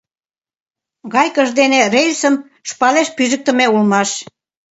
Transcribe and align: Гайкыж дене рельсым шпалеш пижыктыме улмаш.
Гайкыж 1.13 1.49
дене 1.59 1.79
рельсым 1.93 2.35
шпалеш 2.69 3.07
пижыктыме 3.15 3.65
улмаш. 3.73 4.09